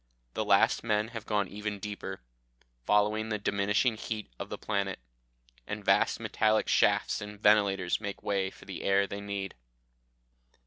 The 0.33 0.43
last 0.43 0.83
men 0.83 1.09
have 1.09 1.27
gone 1.27 1.47
even 1.47 1.77
deeper, 1.77 2.21
following 2.87 3.29
the 3.29 3.37
diminishing 3.37 3.97
heat 3.97 4.31
of 4.39 4.49
the 4.49 4.57
planet, 4.57 4.97
and 5.67 5.85
vast 5.85 6.19
metallic 6.19 6.67
shafts 6.67 7.21
and 7.21 7.39
ventilators 7.39 8.01
make 8.01 8.23
way 8.23 8.49
for 8.49 8.65
the 8.65 8.81
air 8.81 9.05
they 9.05 9.21
need." 9.21 9.53